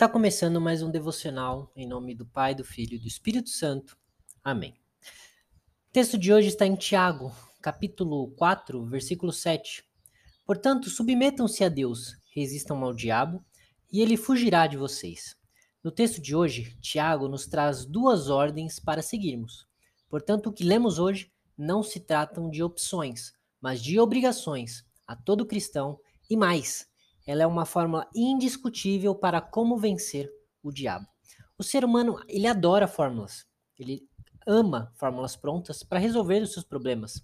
Está 0.00 0.08
começando 0.08 0.58
mais 0.62 0.82
um 0.82 0.90
devocional 0.90 1.70
em 1.76 1.86
nome 1.86 2.14
do 2.14 2.24
Pai, 2.24 2.54
do 2.54 2.64
Filho 2.64 2.94
e 2.94 2.98
do 2.98 3.06
Espírito 3.06 3.50
Santo. 3.50 3.98
Amém. 4.42 4.72
O 5.90 5.92
texto 5.92 6.16
de 6.16 6.32
hoje 6.32 6.48
está 6.48 6.64
em 6.64 6.74
Tiago, 6.74 7.30
capítulo 7.60 8.30
4, 8.30 8.82
versículo 8.86 9.30
7. 9.30 9.84
Portanto, 10.46 10.88
submetam-se 10.88 11.62
a 11.62 11.68
Deus, 11.68 12.16
resistam 12.34 12.82
ao 12.82 12.94
diabo, 12.94 13.44
e 13.92 14.00
ele 14.00 14.16
fugirá 14.16 14.66
de 14.66 14.78
vocês. 14.78 15.36
No 15.84 15.90
texto 15.90 16.18
de 16.18 16.34
hoje, 16.34 16.74
Tiago 16.80 17.28
nos 17.28 17.46
traz 17.46 17.84
duas 17.84 18.30
ordens 18.30 18.80
para 18.80 19.02
seguirmos. 19.02 19.66
Portanto, 20.08 20.46
o 20.46 20.52
que 20.54 20.64
lemos 20.64 20.98
hoje 20.98 21.30
não 21.58 21.82
se 21.82 22.00
tratam 22.00 22.48
de 22.48 22.62
opções, 22.62 23.34
mas 23.60 23.82
de 23.82 24.00
obrigações 24.00 24.82
a 25.06 25.14
todo 25.14 25.44
cristão 25.44 26.00
e 26.30 26.38
mais 26.38 26.89
ela 27.30 27.44
é 27.44 27.46
uma 27.46 27.64
fórmula 27.64 28.08
indiscutível 28.12 29.14
para 29.14 29.40
como 29.40 29.78
vencer 29.78 30.28
o 30.64 30.72
diabo. 30.72 31.06
O 31.56 31.62
ser 31.62 31.84
humano, 31.84 32.20
ele 32.26 32.48
adora 32.48 32.88
fórmulas. 32.88 33.46
Ele 33.78 34.02
ama 34.44 34.92
fórmulas 34.96 35.36
prontas 35.36 35.84
para 35.84 36.00
resolver 36.00 36.42
os 36.42 36.52
seus 36.52 36.64
problemas. 36.64 37.18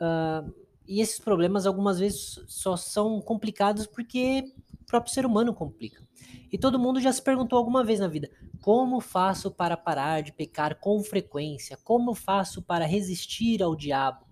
Uh, 0.00 0.50
e 0.86 1.02
esses 1.02 1.20
problemas, 1.20 1.66
algumas 1.66 1.98
vezes, 1.98 2.40
só 2.46 2.74
são 2.74 3.20
complicados 3.20 3.86
porque 3.86 4.44
o 4.80 4.86
próprio 4.86 5.12
ser 5.12 5.26
humano 5.26 5.52
complica. 5.52 6.02
E 6.50 6.56
todo 6.56 6.78
mundo 6.78 6.98
já 6.98 7.12
se 7.12 7.20
perguntou 7.20 7.58
alguma 7.58 7.84
vez 7.84 8.00
na 8.00 8.08
vida: 8.08 8.30
como 8.62 8.98
faço 8.98 9.50
para 9.50 9.76
parar 9.76 10.22
de 10.22 10.32
pecar 10.32 10.80
com 10.80 11.02
frequência? 11.02 11.76
Como 11.84 12.14
faço 12.14 12.62
para 12.62 12.86
resistir 12.86 13.62
ao 13.62 13.76
diabo 13.76 14.24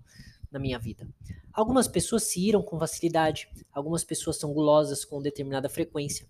na 0.50 0.58
minha 0.58 0.78
vida? 0.78 1.06
Algumas 1.52 1.86
pessoas 1.86 2.24
se 2.24 2.40
iram 2.40 2.62
com 2.62 2.78
facilidade, 2.78 3.48
algumas 3.72 4.04
pessoas 4.04 4.38
são 4.38 4.52
gulosas 4.52 5.04
com 5.04 5.20
determinada 5.20 5.68
frequência, 5.68 6.26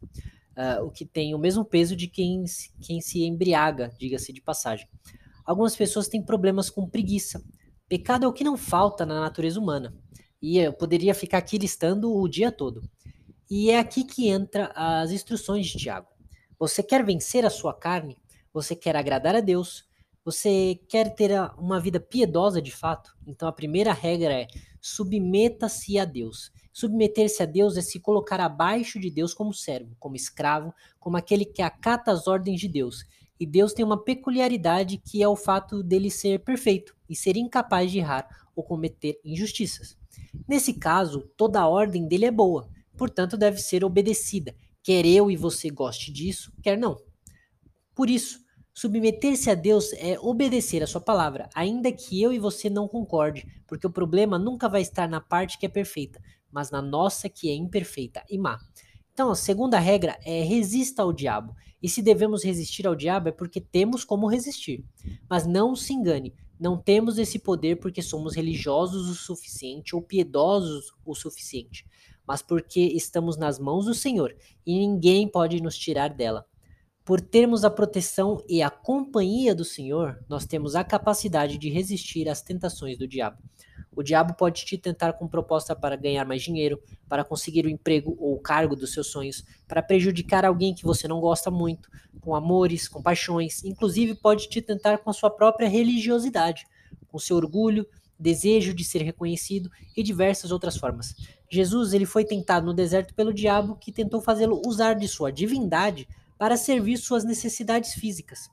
uh, 0.57 0.85
o 0.85 0.91
que 0.91 1.07
tem 1.07 1.35
o 1.35 1.39
mesmo 1.39 1.65
peso 1.65 1.95
de 1.95 2.09
quem, 2.09 2.45
quem 2.80 3.01
se 3.01 3.23
embriaga, 3.25 3.93
diga-se 3.99 4.33
de 4.33 4.41
passagem. 4.41 4.88
Algumas 5.45 5.77
pessoas 5.77 6.09
têm 6.09 6.23
problemas 6.23 6.71
com 6.71 6.88
preguiça. 6.88 7.43
Pecado 7.88 8.24
é 8.24 8.29
o 8.29 8.33
que 8.33 8.45
não 8.45 8.57
falta 8.57 9.05
na 9.05 9.21
natureza 9.21 9.61
humana. 9.61 9.95
E 10.41 10.59
eu 10.59 10.73
poderia 10.73 11.15
ficar 11.15 11.39
aqui 11.39 11.59
listando 11.59 12.13
o 12.13 12.29
dia 12.29 12.51
todo. 12.51 12.83
E 13.51 13.71
é 13.71 13.79
aqui 13.79 14.02
que 14.02 14.29
entra 14.29 14.73
as 14.74 15.11
instruções 15.11 15.66
de 15.66 15.79
Tiago. 15.79 16.09
Você 16.59 16.83
quer 16.83 17.05
vencer 17.05 17.45
a 17.45 17.51
sua 17.51 17.74
carne? 17.74 18.16
Você 18.52 18.74
quer 18.74 18.96
agradar 18.96 19.35
a 19.37 19.41
Deus? 19.41 19.85
Você 20.24 20.80
quer 20.89 21.15
ter 21.15 21.33
uma 21.59 21.80
vida 21.80 21.99
piedosa 21.99 22.63
de 22.63 22.71
fato? 22.71 23.16
Então 23.27 23.49
a 23.49 23.52
primeira 23.52 23.93
regra 23.93 24.33
é 24.33 24.46
submeta-se 24.83 25.97
a 25.97 26.05
Deus. 26.05 26.51
Submeter-se 26.73 27.43
a 27.43 27.47
Deus 27.47 27.77
é 27.77 27.83
se 27.83 28.01
colocar 28.01 28.41
abaixo 28.41 28.99
de 28.99 29.09
Deus 29.09 29.33
como 29.33 29.55
servo, 29.55 29.95
como 30.01 30.16
escravo, 30.16 30.74
como 30.99 31.16
aquele 31.16 31.45
que 31.45 31.63
acata 31.63 32.11
as 32.11 32.27
ordens 32.27 32.61
de 32.61 32.69
Deus. 32.69 33.07
E 33.39 33.47
Deus 33.47 33.73
tem 33.73 33.85
uma 33.85 34.02
peculiaridade 34.02 34.99
que 34.99 35.23
é 35.23 35.29
o 35.29 35.37
fato 35.37 35.83
dele 35.83 36.11
ser 36.11 36.41
perfeito 36.41 36.97
e 37.09 37.15
ser 37.15 37.37
incapaz 37.37 37.91
de 37.93 37.99
errar 37.99 38.29
ou 38.57 38.65
cometer 38.65 39.21
injustiças. 39.24 39.97
Nesse 40.49 40.74
caso, 40.74 41.30
toda 41.37 41.61
a 41.61 41.69
ordem 41.69 42.07
dele 42.07 42.27
é 42.27 42.30
boa, 42.30 42.69
portanto 42.96 43.37
deve 43.37 43.59
ser 43.59 43.85
obedecida, 43.85 44.55
quer 44.83 45.07
eu 45.07 45.30
e 45.30 45.37
você 45.37 45.71
goste 45.71 46.13
disso, 46.13 46.52
quer 46.63 46.77
não. 46.77 47.01
Por 47.95 48.11
isso, 48.11 48.41
Submeter-se 48.74 49.51
a 49.51 49.54
Deus 49.54 49.92
é 49.92 50.18
obedecer 50.18 50.82
a 50.82 50.87
sua 50.87 51.01
palavra, 51.01 51.48
ainda 51.54 51.92
que 51.92 52.20
eu 52.20 52.32
e 52.32 52.38
você 52.38 52.70
não 52.70 52.88
concorde, 52.88 53.46
porque 53.66 53.87
o 53.87 53.92
problema 53.92 54.38
nunca 54.38 54.68
vai 54.68 54.80
estar 54.80 55.09
na 55.09 55.20
parte 55.20 55.59
que 55.59 55.66
é 55.66 55.68
perfeita, 55.68 56.23
mas 56.51 56.70
na 56.70 56.80
nossa 56.80 57.28
que 57.28 57.50
é 57.50 57.54
imperfeita 57.54 58.24
e 58.30 58.38
má. 58.38 58.59
Então, 59.12 59.30
a 59.30 59.34
segunda 59.34 59.78
regra 59.78 60.18
é 60.24 60.43
resista 60.43 61.02
ao 61.02 61.12
diabo. 61.12 61.54
E 61.82 61.88
se 61.88 62.00
devemos 62.00 62.43
resistir 62.43 62.87
ao 62.87 62.95
diabo 62.95 63.28
é 63.28 63.32
porque 63.32 63.60
temos 63.60 64.04
como 64.04 64.26
resistir. 64.26 64.84
Mas 65.28 65.47
não 65.47 65.76
se 65.76 65.93
engane, 65.93 66.34
não 66.59 66.78
temos 66.78 67.19
esse 67.19 67.38
poder 67.38 67.81
porque 67.81 68.00
somos 68.00 68.34
religiosos 68.34 69.09
o 69.09 69.15
suficiente 69.15 69.94
ou 69.94 70.00
piedosos 70.00 70.94
o 71.05 71.15
suficiente, 71.15 71.84
mas 72.25 72.41
porque 72.41 72.81
estamos 72.81 73.37
nas 73.37 73.59
mãos 73.59 73.84
do 73.84 73.94
Senhor 73.94 74.34
e 74.65 74.78
ninguém 74.78 75.28
pode 75.28 75.61
nos 75.61 75.77
tirar 75.77 76.09
dela. 76.09 76.47
Por 77.05 77.21
termos 77.21 77.65
a 77.65 77.71
proteção 77.71 78.45
e 78.49 78.63
a 78.63 78.71
companhia 78.71 79.57
do 79.57 79.65
Senhor, 79.65 80.25
nós 80.29 80.47
temos 80.47 80.77
a 80.77 80.85
capacidade 80.85 81.59
de 81.59 81.69
resistir 81.69 82.29
às 82.29 82.43
tentações 82.43 82.97
do 82.97 83.09
diabo. 83.09 83.43
O 83.95 84.05
diabo 84.05 84.35
pode 84.35 84.65
te 84.65 84.79
tentar 84.79 85.15
com 85.15 85.27
proposta 85.27 85.75
para 85.75 85.97
ganhar 85.97 86.25
mais 86.25 86.43
dinheiro, 86.43 86.81
para 87.09 87.25
conseguir 87.25 87.67
o 87.67 87.69
emprego 87.69 88.17
ou 88.21 88.35
o 88.37 88.41
cargo 88.41 88.77
dos 88.77 88.93
seus 88.93 89.09
sonhos, 89.09 89.45
para 89.67 89.83
prejudicar 89.83 90.45
alguém 90.45 90.73
que 90.73 90.85
você 90.85 91.09
não 91.09 91.21
gosta 91.21 91.51
muito, 91.51 91.91
com 92.21 92.37
amores, 92.37 92.87
com 92.87 93.03
paixões, 93.03 93.65
inclusive 93.65 94.15
pode 94.15 94.49
te 94.49 94.62
tentar 94.62 94.99
com 94.99 95.11
a 95.11 95.12
sua 95.12 95.29
própria 95.29 95.69
religiosidade, 95.69 96.65
com 97.09 97.19
seu 97.19 97.37
orgulho, 97.37 97.85
desejo 98.17 98.73
de 98.73 98.85
ser 98.85 99.03
reconhecido 99.03 99.69
e 99.97 100.05
diversas 100.05 100.53
outras 100.53 100.77
formas. 100.77 101.17
Jesus 101.51 101.93
ele 101.93 102.07
foi 102.07 102.25
tentado 102.25 102.65
no 102.65 102.73
deserto 102.73 103.12
pelo 103.12 103.35
diabo 103.35 103.75
que 103.75 103.91
tentou 103.91 104.21
fazê-lo 104.21 104.62
usar 104.65 104.95
de 104.95 105.09
sua 105.09 105.33
divindade 105.33 106.07
para 106.43 106.57
servir 106.57 106.99
suas 106.99 107.23
necessidades 107.23 107.95
físicas, 107.95 108.51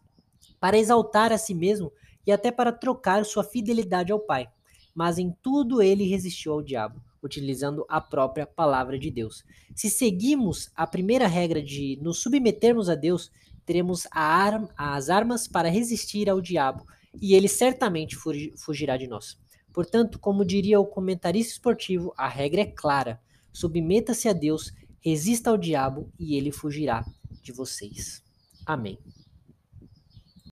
para 0.59 0.77
exaltar 0.77 1.33
a 1.33 1.39
si 1.39 1.55
mesmo 1.55 1.91
e 2.23 2.31
até 2.31 2.51
para 2.51 2.71
trocar 2.71 3.25
sua 3.25 3.43
fidelidade 3.43 4.11
ao 4.11 4.19
Pai. 4.19 4.47
Mas 4.93 5.17
em 5.17 5.35
tudo 5.41 5.81
ele 5.81 6.07
resistiu 6.07 6.53
ao 6.53 6.61
diabo, 6.61 7.01
utilizando 7.19 7.83
a 7.89 7.99
própria 7.99 8.45
palavra 8.45 8.99
de 8.99 9.09
Deus. 9.09 9.43
Se 9.75 9.89
seguimos 9.89 10.69
a 10.75 10.85
primeira 10.85 11.25
regra 11.25 11.63
de 11.63 11.97
nos 11.99 12.19
submetermos 12.19 12.89
a 12.89 12.93
Deus, 12.93 13.31
teremos 13.65 14.05
arma, 14.11 14.69
as 14.77 15.09
armas 15.09 15.47
para 15.47 15.67
resistir 15.67 16.29
ao 16.29 16.39
diabo 16.39 16.85
e 17.19 17.33
ele 17.33 17.47
certamente 17.47 18.15
fugirá 18.55 18.97
de 18.97 19.07
nós. 19.07 19.35
Portanto, 19.73 20.19
como 20.19 20.45
diria 20.45 20.79
o 20.79 20.85
comentarista 20.85 21.53
esportivo, 21.53 22.13
a 22.15 22.27
regra 22.27 22.61
é 22.61 22.65
clara: 22.67 23.19
submeta-se 23.51 24.29
a 24.29 24.33
Deus, 24.33 24.71
resista 25.03 25.49
ao 25.49 25.57
diabo 25.57 26.13
e 26.19 26.35
ele 26.35 26.51
fugirá 26.51 27.03
de 27.49 27.55
vocês. 27.55 28.23
Amém. 28.65 28.99